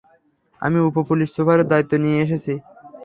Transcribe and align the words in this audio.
আমি 0.61 0.77
উপ-পুলিশ 0.87 1.29
সুপারের 1.35 1.69
দায়িত্ব 1.71 1.93
নিয়েছি। 2.03 2.53